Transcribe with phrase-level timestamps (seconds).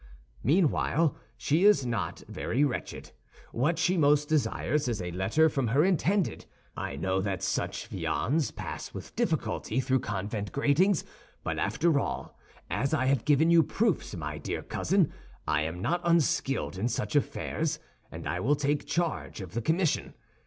[0.43, 3.11] Meanwhile, she is not very wretched;
[3.51, 6.47] what she most desires is a letter from her intended.
[6.75, 11.05] I know that such viands pass with difficulty through convent gratings;
[11.43, 12.35] but after all,
[12.67, 15.13] as I have given you proofs, my dear cousin,
[15.47, 17.77] I am not unskilled in such affairs,
[18.11, 20.15] and I will take charge of the commission.